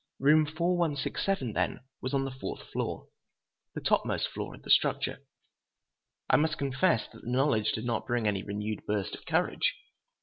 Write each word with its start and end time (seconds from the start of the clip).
Room 0.17 0.47
4167, 0.47 1.53
then, 1.53 1.81
was 2.01 2.11
on 2.15 2.25
the 2.25 2.31
fourth 2.31 2.63
floor—the 2.71 3.81
topmost 3.81 4.29
floor 4.29 4.55
of 4.55 4.63
the 4.63 4.71
structure. 4.71 5.19
I 6.27 6.37
must 6.37 6.57
confess 6.57 7.07
that 7.13 7.21
the 7.21 7.29
knowledge 7.29 7.71
did 7.73 7.85
not 7.85 8.07
bring 8.07 8.27
any 8.27 8.41
renewed 8.41 8.83
burst 8.87 9.13
of 9.13 9.27
courage! 9.27 9.75